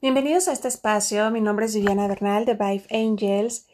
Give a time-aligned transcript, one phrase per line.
[0.00, 1.28] Bienvenidos a este espacio.
[1.32, 3.66] Mi nombre es Viviana Bernal de Vive Angels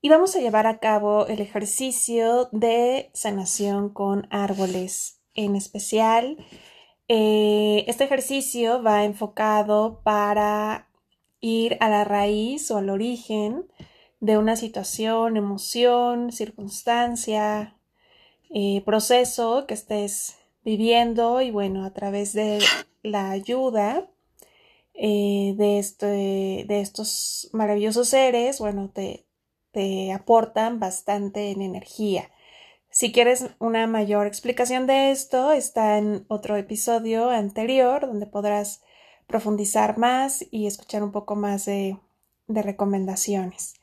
[0.00, 5.20] y vamos a llevar a cabo el ejercicio de sanación con árboles.
[5.34, 6.38] En especial,
[7.06, 10.88] eh, este ejercicio va enfocado para
[11.42, 13.70] ir a la raíz o al origen
[14.20, 17.76] de una situación, emoción, circunstancia,
[18.48, 22.58] eh, proceso que estés viviendo y bueno, a través de
[23.02, 24.08] la ayuda
[25.00, 26.06] eh, de, este,
[26.66, 29.26] de estos maravillosos seres, bueno, te,
[29.70, 32.30] te aportan bastante en energía.
[32.90, 38.82] Si quieres una mayor explicación de esto, está en otro episodio anterior donde podrás
[39.28, 41.96] profundizar más y escuchar un poco más de,
[42.48, 43.74] de recomendaciones.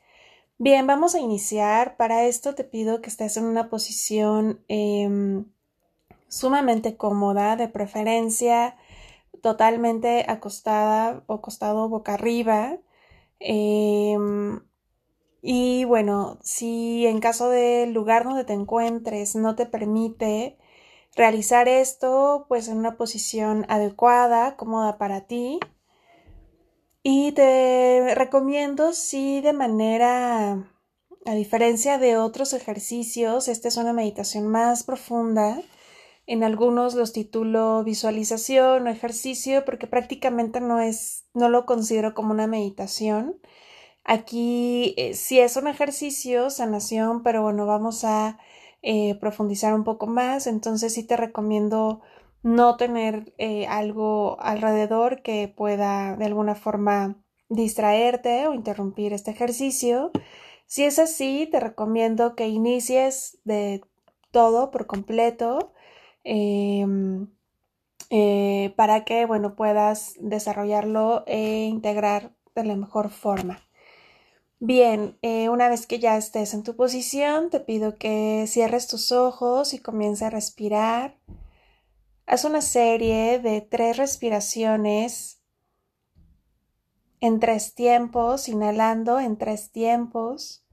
[0.58, 1.96] Bien, vamos a iniciar.
[1.96, 5.46] Para esto te pido que estés en una posición em,
[6.28, 8.76] sumamente cómoda, de preferencia
[9.46, 12.80] totalmente acostada o acostado boca arriba.
[13.38, 14.58] Em,
[15.40, 20.58] y bueno, si en caso del lugar donde te encuentres no te permite
[21.14, 25.60] realizar esto, pues en una posición adecuada, cómoda para ti.
[27.04, 30.54] Y te recomiendo si de manera,
[31.24, 35.62] a diferencia de otros ejercicios, esta es una meditación más profunda
[36.26, 42.32] en algunos los titulo visualización o ejercicio porque prácticamente no es, no lo considero como
[42.32, 43.40] una meditación.
[44.04, 48.38] Aquí eh, sí es un ejercicio, sanación, pero bueno, vamos a
[48.82, 50.46] eh, profundizar un poco más.
[50.46, 52.02] Entonces sí te recomiendo
[52.42, 57.16] no tener eh, algo alrededor que pueda de alguna forma
[57.48, 60.10] distraerte o interrumpir este ejercicio.
[60.66, 63.82] Si es así, te recomiendo que inicies de
[64.32, 65.72] todo por completo
[66.28, 67.28] Em,
[68.10, 73.60] eh, para que bueno, puedas desarrollarlo e integrar de la mejor forma.
[74.58, 79.12] Bien, eh, una vez que ya estés en tu posición, te pido que cierres tus
[79.12, 81.16] ojos y comiences a respirar.
[82.26, 85.40] Haz una serie de tres respiraciones
[87.20, 90.65] en tres tiempos, inhalando en tres tiempos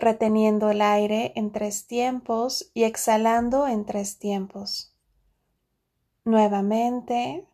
[0.00, 4.94] reteniendo el aire en tres tiempos y exhalando en tres tiempos.
[6.24, 7.46] Nuevamente.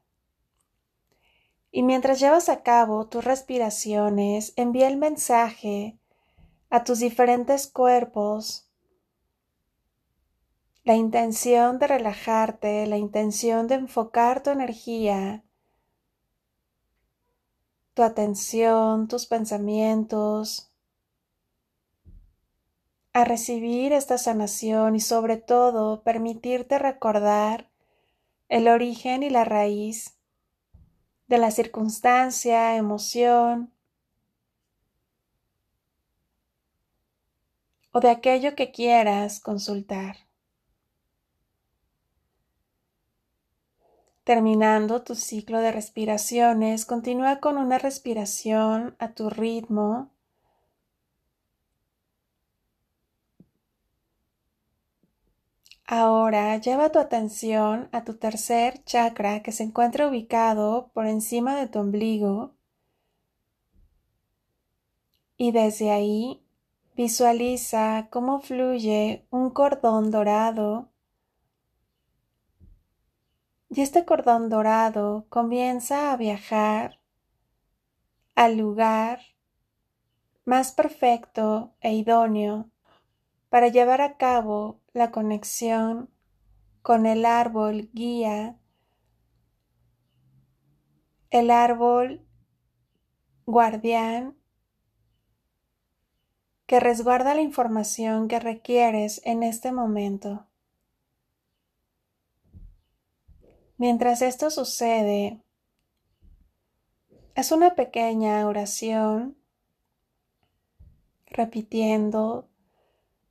[1.71, 5.99] Y mientras llevas a cabo tus respiraciones, envía el mensaje
[6.71, 8.71] a tus diferentes cuerpos,
[10.85, 15.45] la intención de relajarte, la intención de enfocar tu energía,
[17.95, 20.71] tu atención, tus pensamientos,
[23.17, 27.71] a recibir esta sanación y sobre todo permitirte recordar
[28.51, 30.19] el origen y la raíz
[31.27, 33.73] de la circunstancia, emoción
[37.91, 40.17] o de aquello que quieras consultar.
[44.25, 50.11] Terminando tu ciclo de respiraciones, continúa con una respiración a tu ritmo
[55.89, 61.69] Ahora lleva tu atención a tu tercer chakra que se encuentra ubicado por encima de
[61.69, 62.55] tu ombligo
[65.37, 66.43] y desde ahí
[66.97, 70.89] visualiza cómo fluye un cordón dorado.
[73.69, 76.99] Y este cordón dorado comienza a viajar
[78.35, 79.21] al lugar
[80.45, 82.71] más perfecto e idóneo
[83.51, 86.09] para llevar a cabo la conexión
[86.81, 88.57] con el árbol guía,
[91.29, 92.27] el árbol
[93.45, 94.39] guardián
[96.65, 100.47] que resguarda la información que requieres en este momento.
[103.77, 105.43] Mientras esto sucede,
[107.35, 109.37] es una pequeña oración
[111.27, 112.49] repitiendo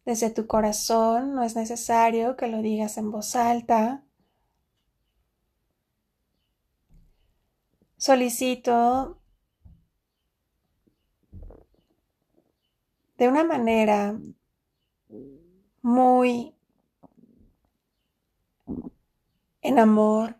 [0.06, 4.04] desde tu corazón, no es necesario que lo digas en voz alta.
[7.98, 9.20] Solicito
[13.18, 14.20] de una manera
[15.82, 16.54] muy
[19.62, 20.40] en amor,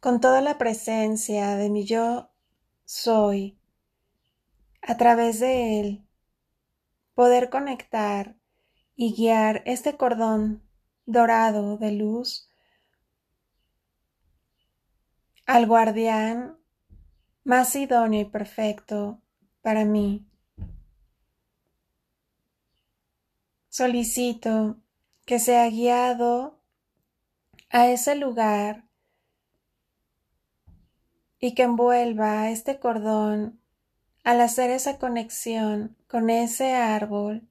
[0.00, 2.30] con toda la presencia de mi yo
[2.84, 3.56] soy,
[4.80, 6.06] a través de él
[7.22, 8.34] poder conectar
[8.96, 10.60] y guiar este cordón
[11.06, 12.50] dorado de luz
[15.46, 16.58] al guardián
[17.44, 19.22] más idóneo y perfecto
[19.60, 20.26] para mí.
[23.68, 24.78] Solicito
[25.24, 26.58] que sea guiado
[27.70, 28.88] a ese lugar
[31.38, 33.61] y que envuelva este cordón
[34.24, 37.48] al hacer esa conexión con ese árbol,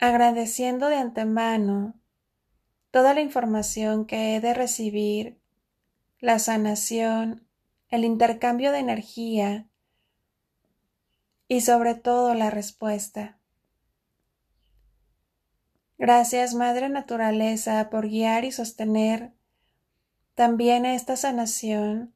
[0.00, 1.94] agradeciendo de antemano
[2.90, 5.38] toda la información que he de recibir,
[6.20, 7.46] la sanación,
[7.88, 9.66] el intercambio de energía
[11.48, 13.38] y sobre todo la respuesta.
[15.98, 19.32] Gracias, Madre Naturaleza, por guiar y sostener
[20.34, 22.12] también esta sanación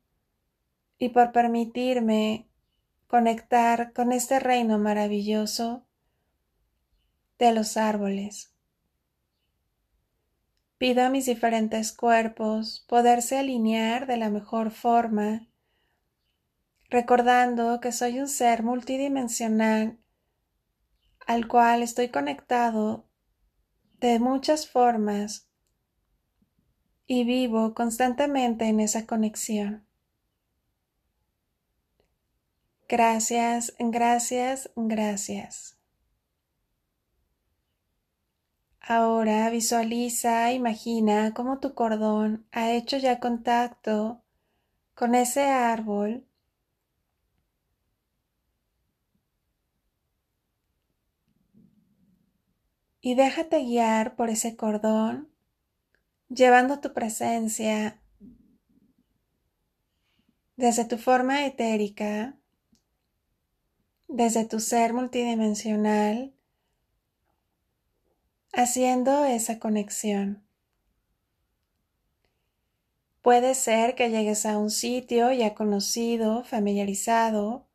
[0.99, 2.48] y por permitirme
[3.09, 5.87] conectar con este reino maravilloso
[7.39, 8.55] de los árboles.
[10.77, 15.49] Pido a mis diferentes cuerpos poderse alinear de la mejor forma,
[16.91, 19.99] recordando que soy un ser multidimensional
[21.27, 23.07] al cual estoy conectado
[24.01, 25.49] de muchas formas
[27.07, 29.88] y vivo constantemente en esa conexión.
[32.89, 35.79] Gracias, gracias, gracias.
[38.81, 44.23] Ahora visualiza, imagina cómo tu cordón ha hecho ya contacto
[44.95, 46.25] con ese árbol
[53.01, 55.29] y déjate guiar por ese cordón,
[56.31, 58.01] llevando tu presencia
[60.57, 62.38] desde tu forma etérica,
[64.09, 66.33] desde tu ser multidimensional,
[68.53, 70.43] haciendo esa conexión.
[73.21, 77.67] Puede ser que llegues a un sitio ya conocido, familiarizado,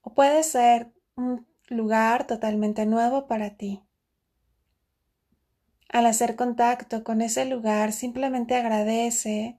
[0.00, 3.82] o puede ser un lugar totalmente nuevo para ti.
[5.90, 9.58] Al hacer contacto con ese lugar, simplemente agradece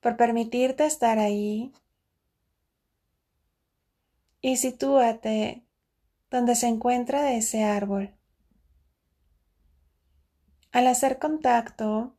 [0.00, 1.72] por permitirte estar ahí
[4.40, 5.64] y sitúate
[6.30, 8.14] donde se encuentra ese árbol.
[10.70, 12.16] Al hacer contacto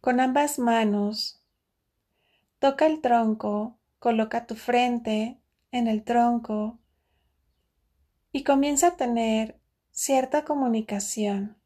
[0.00, 1.44] con ambas manos,
[2.58, 5.38] toca el tronco, coloca tu frente
[5.70, 6.78] en el tronco
[8.32, 9.60] y comienza a tener
[9.90, 11.56] cierta comunicación.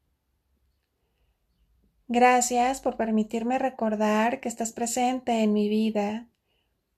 [2.09, 6.29] Gracias por permitirme recordar que estás presente en mi vida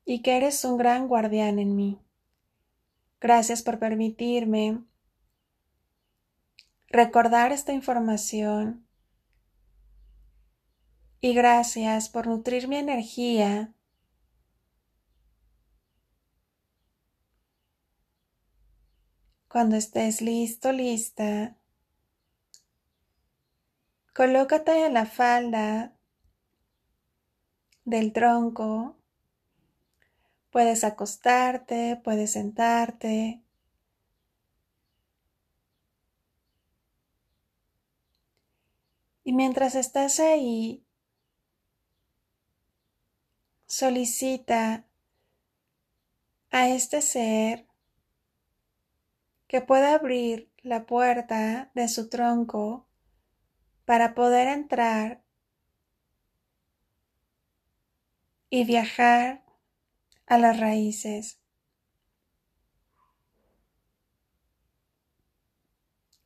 [0.04, 2.03] y que eres un gran guardián en mí.
[3.24, 4.84] Gracias por permitirme
[6.88, 8.86] recordar esta información
[11.22, 13.72] y gracias por nutrir mi energía
[19.48, 21.56] Cuando estés listo, lista,
[24.12, 25.96] colócate en la falda
[27.84, 28.98] del tronco.
[30.54, 33.42] Puedes acostarte, puedes sentarte.
[39.24, 40.86] Y mientras estás ahí,
[43.66, 44.84] solicita
[46.52, 47.66] a este ser
[49.48, 52.86] que pueda abrir la puerta de su tronco
[53.86, 55.20] para poder entrar
[58.50, 59.43] y viajar
[60.26, 61.40] a las raíces.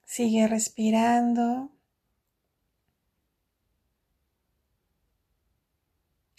[0.05, 1.71] Sigue respirando.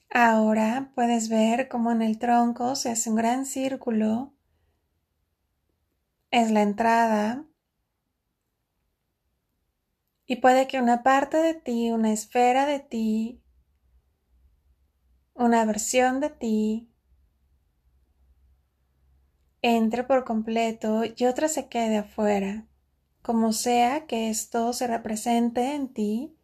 [0.10, 4.34] Ahora puedes ver cómo en el tronco se hace un gran círculo
[6.32, 7.46] es la entrada
[10.26, 13.42] y puede que una parte de ti, una esfera de ti,
[15.34, 16.92] una versión de ti
[19.62, 22.66] entre por completo y otra se quede afuera.
[23.22, 26.36] Como sea que esto se represente en ti,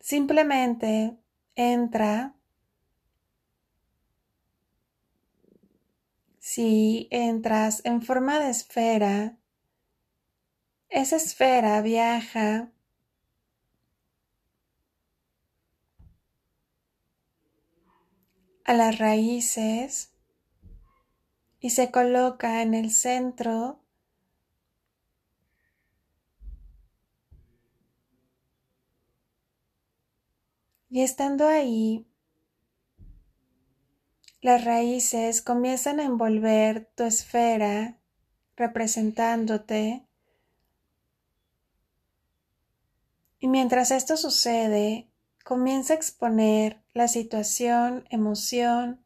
[0.00, 1.16] simplemente
[1.56, 2.34] entra
[6.54, 9.36] Si entras en forma de esfera,
[10.88, 12.72] esa esfera viaja
[18.64, 20.10] a las raíces
[21.60, 23.80] y se coloca en el centro
[30.90, 32.06] y estando ahí
[34.40, 37.98] las raíces comienzan a envolver tu esfera
[38.56, 40.06] representándote.
[43.40, 45.08] Y mientras esto sucede
[45.44, 49.04] comienza a exponer la situación, emoción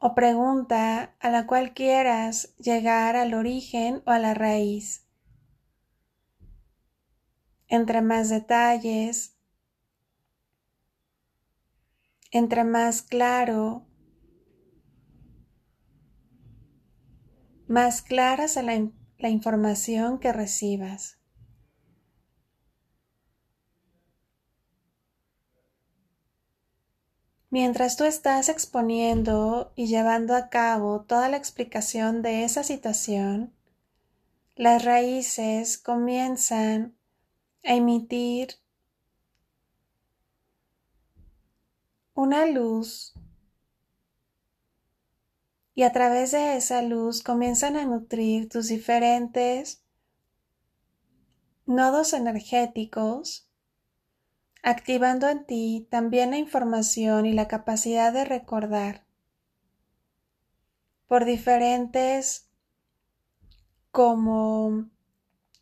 [0.00, 5.06] o pregunta a la cual quieras llegar al origen o a la raíz.
[7.68, 9.36] Entre más detalles,
[12.32, 13.86] entre más claro,
[17.68, 18.74] más clara será
[19.18, 21.19] la, información que recibas.
[27.50, 33.52] Mientras tú estás exponiendo y llevando a cabo toda la explicación de esa situación,
[34.54, 36.94] las raíces comienzan
[37.64, 38.54] a emitir
[42.14, 43.14] una luz
[45.74, 49.82] y a través de esa luz comienzan a nutrir tus diferentes
[51.66, 53.49] nodos energéticos,
[54.62, 59.04] activando en ti también la información y la capacidad de recordar
[61.06, 62.48] por diferentes
[63.90, 64.88] como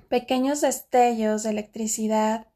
[0.08, 2.48] pequeños destellos de electricidad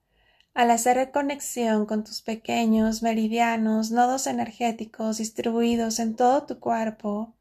[0.55, 7.35] al hacer conexión con tus pequeños meridianos, nodos energéticos distribuidos en todo tu cuerpo,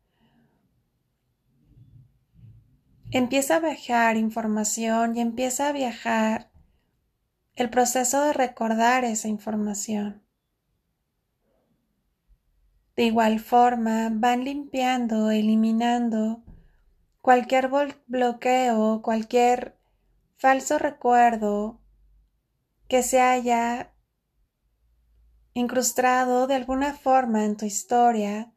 [3.11, 6.50] empieza a viajar información y empieza a viajar
[7.55, 10.23] el proceso de recordar esa información.
[12.95, 16.43] De igual forma, van limpiando, eliminando
[17.21, 17.69] cualquier
[18.07, 19.77] bloqueo, cualquier
[20.37, 21.79] falso recuerdo
[22.87, 23.93] que se haya
[25.53, 28.51] incrustado de alguna forma en tu historia,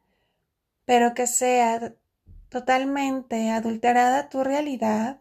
[0.85, 1.95] pero que sea
[2.49, 5.21] totalmente adulterada tu realidad,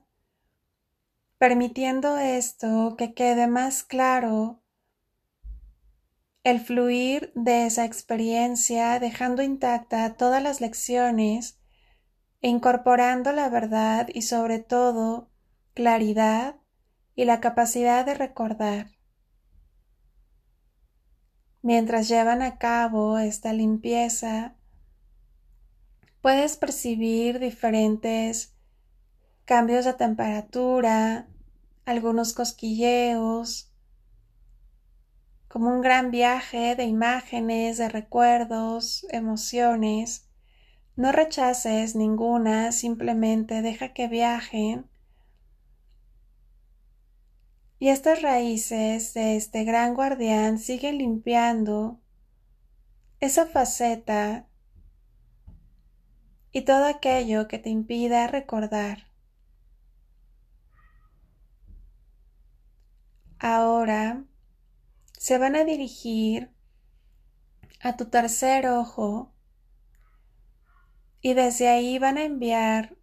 [1.44, 4.64] permitiendo esto que quede más claro
[6.46, 11.60] el fluir de esa experiencia, dejando intacta todas las lecciones
[12.40, 15.32] incorporando la verdad y sobre todo
[15.74, 16.62] claridad
[17.14, 18.92] y la capacidad de recordar.
[21.62, 24.56] Mientras llevan a cabo esta limpieza,
[26.22, 28.56] puedes percibir diferentes
[29.44, 31.28] cambios de temperatura,
[31.86, 33.74] algunos cosquilleos,
[35.54, 40.28] como un gran viaje de imágenes, de recuerdos, emociones.
[40.96, 44.90] No rechaces ninguna, simplemente deja que viajen.
[47.78, 52.00] Y estas raíces de este gran guardián siguen limpiando
[53.20, 54.48] esa faceta
[56.52, 59.13] y todo aquello que te impida recordar.
[63.44, 64.24] Ahora
[65.18, 66.50] se van a dirigir
[67.82, 69.34] a tu tercer ojo
[71.20, 72.96] y desde ahí van a enviar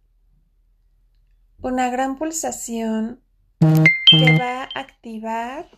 [1.61, 3.21] una gran pulsación
[3.59, 5.69] que va a activar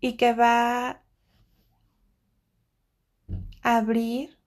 [0.00, 1.02] y que va
[3.60, 4.38] a abrir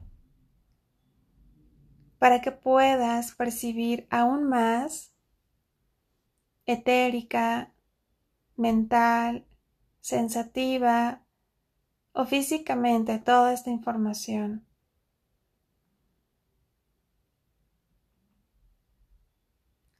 [2.17, 5.13] para que puedas percibir aún más
[6.65, 7.75] etérica,
[8.57, 9.45] mental,
[10.01, 11.23] sensativa
[12.11, 14.65] o físicamente toda esta información.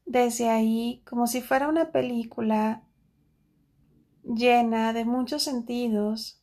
[0.06, 2.84] Desde ahí, como si fuera una película
[4.24, 6.42] llena de muchos sentidos,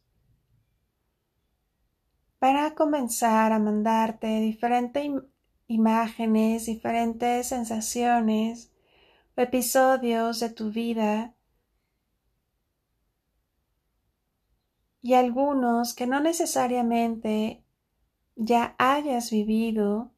[2.38, 5.10] para comenzar a mandarte diferentes
[5.66, 8.70] imágenes, diferentes sensaciones
[9.34, 11.34] o episodios de tu vida
[15.04, 17.62] y algunos que no necesariamente
[18.36, 20.12] ya hayas vivido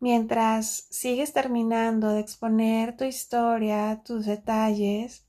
[0.00, 5.24] mientras sigues terminando de exponer tu historia, tus detalles,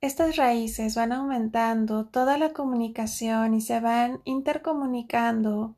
[0.00, 5.76] estas raíces van aumentando toda la comunicación y se van intercomunicando,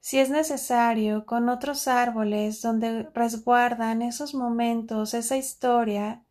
[0.00, 6.24] si es necesario, con otros árboles donde resguardan esos momentos, esa historia,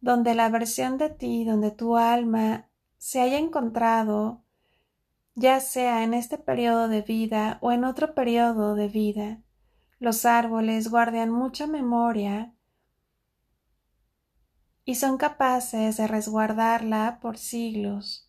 [0.00, 2.68] donde la versión de ti, donde tu alma
[2.98, 4.42] se haya encontrado
[5.36, 9.42] ya sea en este periodo de vida o en otro periodo de vida,
[9.98, 12.54] Los árboles guardan mucha memoria
[14.84, 18.25] y son capaces de resguardarla por siglos.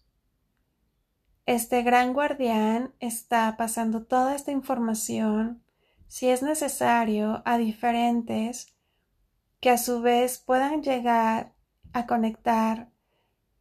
[1.48, 5.64] Este gran guardián está pasando toda esta información,
[6.06, 8.76] si es necesario, a diferentes
[9.62, 11.54] que a su vez puedan llegar
[11.94, 12.90] a conectar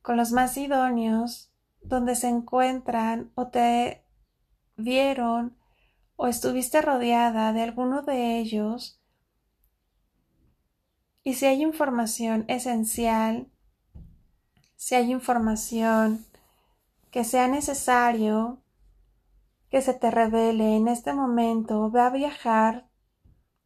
[0.03, 4.05] con los más idóneos donde se encuentran o te
[4.77, 5.57] vieron
[6.17, 9.01] o estuviste rodeada de alguno de ellos.
[11.23, 13.47] Y si hay información esencial,
[14.75, 16.27] si hay información
[17.17, 18.63] que sea necesario
[19.71, 22.91] que se te revele en este momento, va a viajar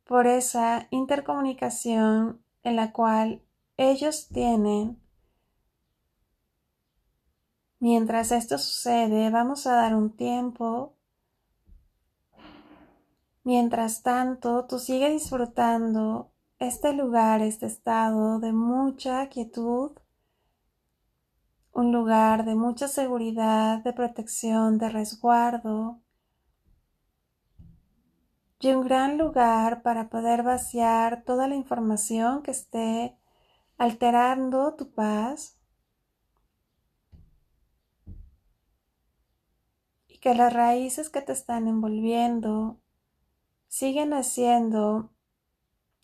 [0.05, 3.43] por esa intercomunicación en la cual
[3.77, 5.03] ellos tienen.
[7.81, 10.95] Mientras esto sucede, vamos a dar un tiempo.
[13.43, 16.31] Mientras tanto, tú sigue disfrutando
[16.61, 19.91] este lugar, este estado de mucha quietud,
[21.73, 26.01] un lugar de mucha seguridad, de protección, de resguardo,
[28.61, 33.17] y un gran lugar para poder vaciar toda la información que esté
[33.79, 35.59] alterando tu paz
[40.07, 42.79] y que las raíces que te están envolviendo
[43.69, 45.11] siguen haciendo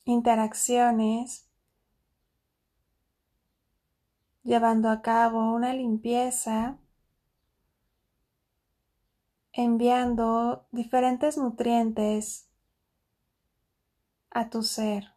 [0.05, 1.46] interacciones
[4.47, 6.79] llevando a cabo una limpieza
[9.53, 12.49] enviando diferentes nutrientes
[14.31, 15.15] a tu ser.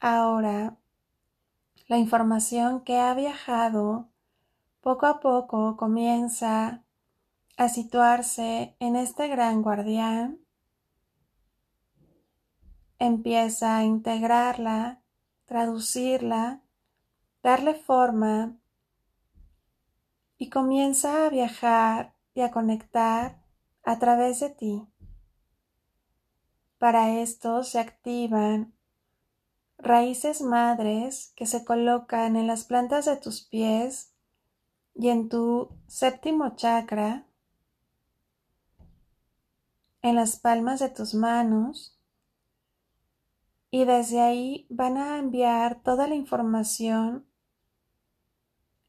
[0.00, 0.76] Ahora,
[1.86, 4.08] la información que ha viajado
[4.80, 6.82] poco a poco comienza
[7.56, 10.40] a situarse en este gran guardián,
[13.00, 15.02] empieza a integrarla,
[15.46, 16.62] traducirla,
[17.42, 18.56] darle forma
[20.38, 23.42] y comienza a viajar y a conectar
[23.82, 24.86] a través de ti.
[26.78, 28.74] Para esto se activan
[29.78, 34.12] raíces madres que se colocan en las plantas de tus pies
[34.94, 37.26] y en tu séptimo chakra,
[40.02, 41.99] en las palmas de tus manos,
[43.70, 47.26] y desde ahí van a enviar toda la información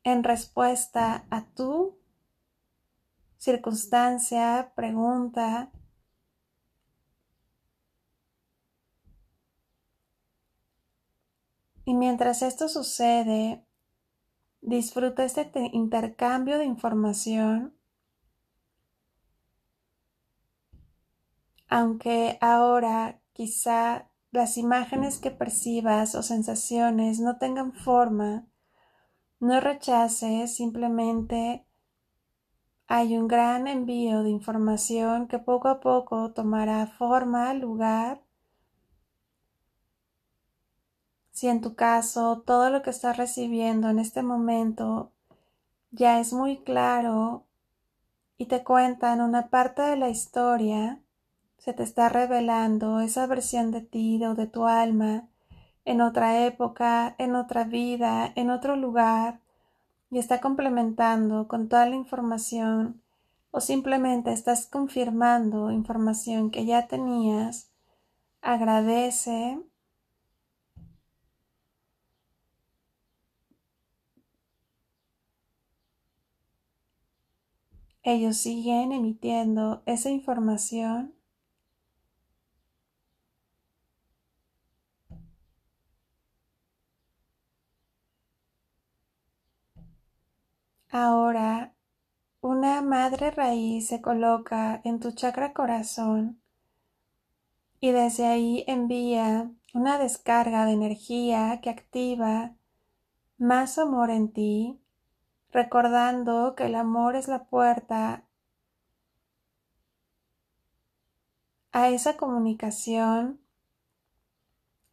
[0.03, 1.99] en respuesta a tu
[3.37, 5.71] circunstancia, pregunta,
[11.85, 13.65] y mientras esto sucede,
[14.61, 17.75] disfruta este intercambio de información,
[21.67, 28.47] aunque ahora quizá las imágenes que percibas o sensaciones no tengan forma,
[29.39, 31.65] no rechaces, simplemente
[32.87, 38.21] hay un gran envío de información que poco a poco tomará forma, lugar.
[41.31, 45.11] Si en tu caso todo lo que estás recibiendo en este momento
[45.91, 47.47] ya es muy claro
[48.37, 51.01] y te cuentan una parte de la historia,
[51.61, 55.27] se te está revelando esa versión de ti o de tu alma
[55.85, 59.41] en otra época, en otra vida, en otro lugar,
[60.09, 63.03] y está complementando con toda la información
[63.51, 67.69] o simplemente estás confirmando información que ya tenías,
[68.41, 69.59] agradece.
[78.01, 81.20] Ellos siguen emitiendo esa información
[90.93, 91.73] Ahora,
[92.41, 96.41] una madre raíz se coloca en tu chakra corazón
[97.79, 102.55] y desde ahí envía una descarga de energía que activa
[103.37, 104.81] más amor en ti,
[105.51, 108.25] recordando que el amor es la puerta
[111.71, 113.39] a esa comunicación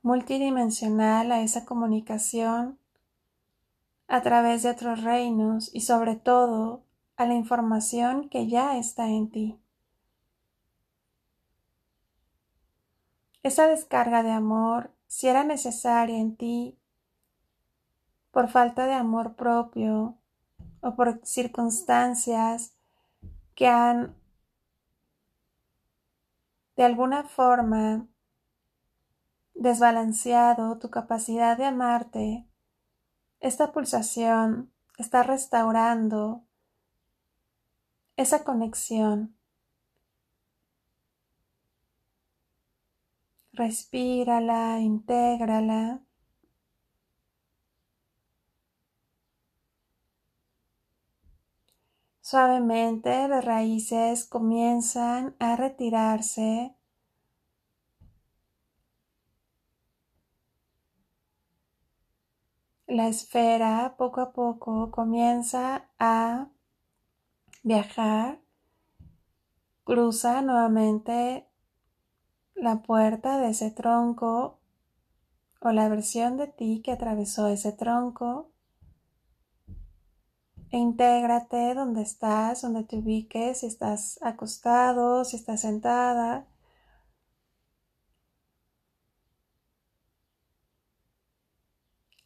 [0.02, 2.78] multidimensional, a esa comunicación
[4.08, 6.82] a través de otros reinos y sobre todo
[7.16, 9.60] a la información que ya está en ti.
[13.42, 16.78] Esa descarga de amor, si era necesaria en ti,
[18.30, 20.16] por falta de amor propio
[20.80, 22.74] o por circunstancias
[23.54, 24.14] que han
[26.76, 28.06] de alguna forma
[29.54, 32.47] desbalanceado tu capacidad de amarte,
[33.40, 36.44] esta pulsación está restaurando
[38.16, 39.36] esa conexión.
[43.52, 46.00] Respírala, intégrala.
[52.20, 56.77] Suavemente las raíces comienzan a retirarse.
[62.98, 66.48] La esfera poco a poco comienza a
[67.62, 68.40] viajar,
[69.84, 71.46] cruza nuevamente
[72.56, 74.58] la puerta de ese tronco
[75.60, 78.50] o la versión de ti que atravesó ese tronco
[80.72, 86.48] e intégrate donde estás, donde te ubiques, si estás acostado, si estás sentada.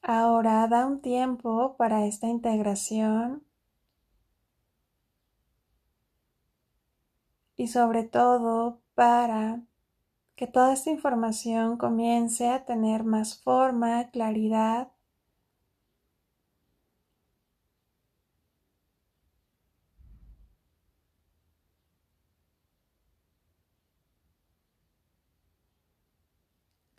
[0.03, 3.45] Ahora da un tiempo para esta integración
[7.57, 9.62] y sobre todo para
[10.37, 14.91] que toda esta información comience a tener más forma, claridad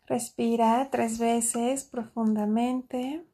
[0.06, 3.26] Respira tres veces profundamente.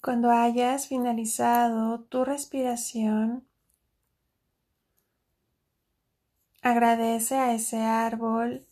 [0.00, 3.44] Cuando hayas finalizado tu respiración,
[6.62, 8.66] agradece a ese árbol.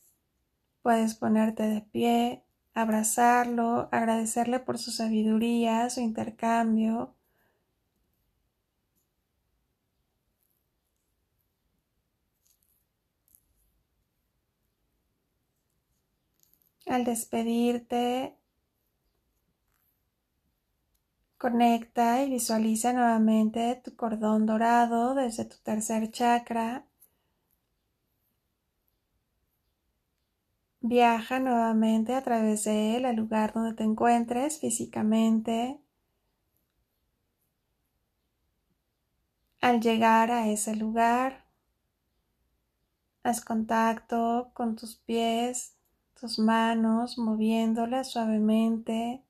[0.82, 2.44] Puedes ponerte de pie,
[2.74, 7.13] abrazarlo, agradecerle por su sabiduría, su intercambio
[16.86, 18.36] Al despedirte,
[21.38, 26.86] conecta y visualiza nuevamente tu cordón dorado desde tu tercer chakra.
[30.80, 35.80] Viaja nuevamente a través de él al lugar donde te encuentres físicamente.
[39.60, 41.46] Al llegar a ese lugar,
[43.22, 45.73] haz contacto con tus pies
[46.24, 49.22] tus manos moviéndolas suavemente,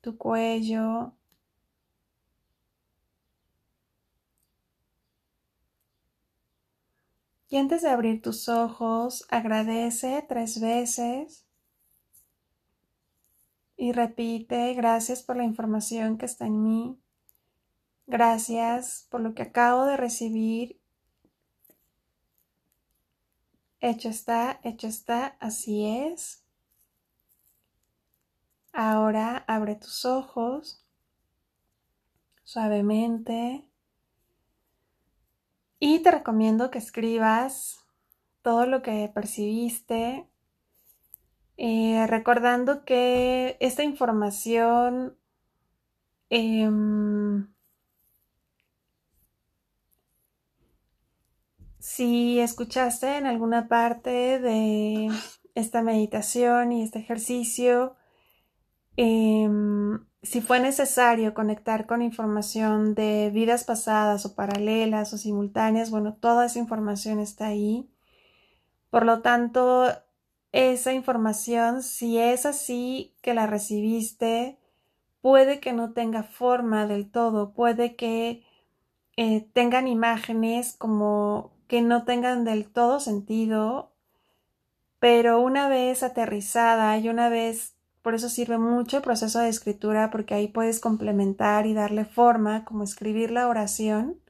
[0.00, 1.12] tu cuello,
[7.48, 11.46] Y antes de abrir tus ojos, agradece tres veces
[13.76, 16.98] y repite, gracias por la información que está en mí,
[18.08, 20.81] gracias por lo que acabo de recibir
[23.82, 26.44] Hecho está, hecho está, así es.
[28.72, 30.86] Ahora abre tus ojos
[32.44, 33.66] suavemente
[35.80, 37.84] y te recomiendo que escribas
[38.42, 40.28] todo lo que percibiste,
[41.56, 45.18] eh, recordando que esta información
[46.30, 47.51] em,
[51.82, 55.08] Si escuchaste en alguna parte de
[55.56, 57.96] esta meditación y este ejercicio,
[58.96, 66.14] em, si fue necesario conectar con información de vidas pasadas o paralelas o simultáneas, bueno,
[66.14, 67.90] toda esa información está ahí.
[68.90, 69.88] Por lo tanto,
[70.52, 74.56] esa información, si es así que la recibiste,
[75.20, 78.44] puede que no tenga forma del todo, puede que
[79.16, 83.94] eh, tengan imágenes como que no tengan del todo sentido,
[84.98, 90.10] pero una vez aterrizada y una vez, por eso sirve mucho el proceso de escritura,
[90.10, 94.20] porque ahí puedes complementar y darle forma, como escribir la oración,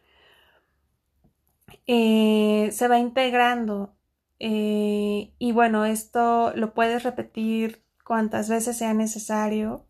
[1.88, 3.96] eh, se va integrando.
[4.38, 9.84] Eh, y bueno, esto lo puedes repetir cuantas veces sea necesario.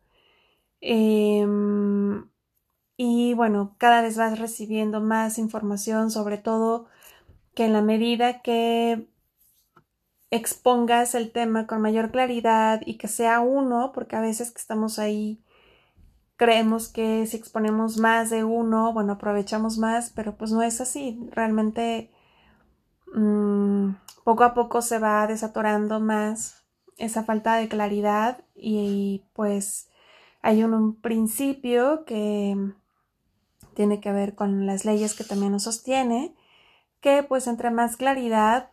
[0.81, 2.31] Em,
[2.97, 6.89] y bueno, cada vez vas recibiendo más información, sobre todo
[7.55, 9.09] que en la medida que
[10.31, 14.99] expongas el tema con mayor claridad y que sea uno, porque a veces que estamos
[14.99, 15.43] ahí
[16.37, 21.21] creemos que si exponemos más de uno, bueno, aprovechamos más, pero pues no es así.
[21.31, 22.11] Realmente
[23.15, 23.91] mm,
[24.25, 26.65] poco a poco se va desatorando más
[26.99, 29.89] esa falta de claridad y pues
[30.43, 32.57] Hay un, principio que
[33.75, 36.35] tiene que ver con las leyes que también nos sostiene,
[37.03, 38.71] que pues entre más claridad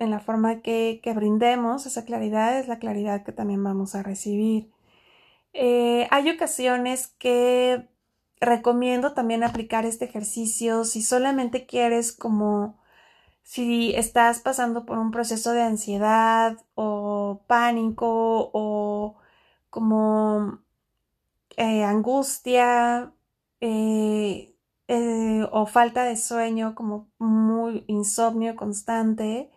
[0.00, 4.72] en la forma que, brindemos, esa claridad es la claridad que también vamos a recibir.
[5.52, 7.88] Eh, hay ocasiones que
[8.40, 12.78] recomiendo también aplicar este ejercicio si solamente quieres como
[13.42, 19.16] si estás pasando por un proceso de ansiedad o pánico o
[19.70, 20.60] como
[21.56, 23.12] eh, angustia
[23.60, 24.49] eh,
[24.92, 29.50] eh, o falta de sueño, como muy insomnio constante,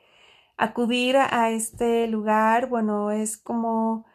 [0.57, 4.05] acudir a este lugar, bueno, es como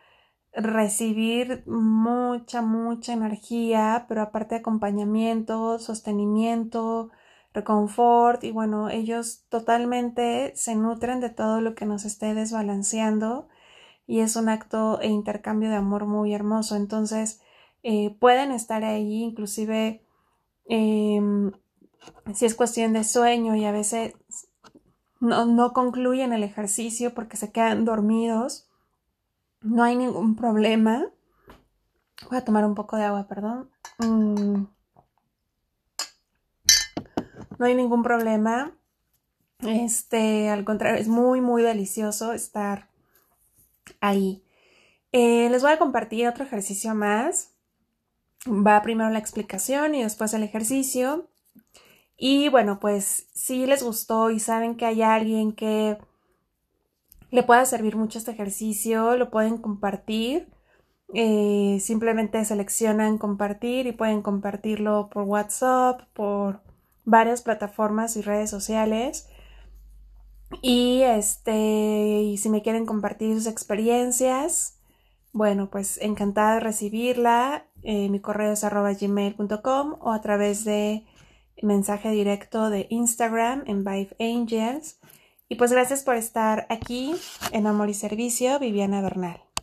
[0.52, 7.11] recibir mucha, mucha energía, pero aparte acompañamiento, sostenimiento,
[7.54, 13.48] reconfort y bueno, ellos totalmente se nutren de todo lo que nos esté desbalanceando
[14.07, 16.76] y es un acto e intercambio de amor muy hermoso.
[16.76, 17.42] Entonces,
[17.83, 20.04] eh, pueden estar ahí, inclusive
[20.68, 21.52] em,
[22.35, 24.14] si es cuestión de sueño y a veces
[25.20, 28.68] no, no, concluyen el ejercicio porque se quedan dormidos,
[29.61, 31.07] no hay ningún problema.
[32.28, 33.70] Voy a tomar un poco de agua, perdón.
[33.98, 34.64] Mm.
[37.59, 38.72] No hay ningún problema.
[39.61, 42.88] Este, al contrario, es muy, muy delicioso estar
[44.00, 44.44] ahí.
[45.12, 47.58] Eh, les voy a compartir otro ejercicio más.
[48.46, 51.29] Va primero la explicación y después el ejercicio.
[52.16, 55.98] Y bueno, pues si les gustó y saben que hay alguien que
[57.31, 60.48] le pueda servir mucho este ejercicio, lo pueden compartir.
[61.14, 66.61] Eh, simplemente seleccionan compartir y pueden compartirlo por WhatsApp, por
[67.05, 69.29] varias plataformas y redes sociales.
[70.62, 74.79] Y este, y si me quieren compartir sus experiencias,
[75.33, 77.67] bueno, pues encantada de recibirla.
[77.90, 81.07] Eh, mi correo es arroba gmail.com o a través de
[81.62, 85.01] mensaje directo de Instagram en Vive Angels.
[85.48, 87.14] Y pues gracias por estar aquí
[87.51, 89.48] en Amor y Servicio, Viviana Bernal.